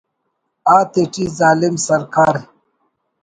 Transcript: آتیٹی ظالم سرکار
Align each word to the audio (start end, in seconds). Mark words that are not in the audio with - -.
آتیٹی 0.77 1.25
ظالم 1.37 1.75
سرکار 1.85 2.35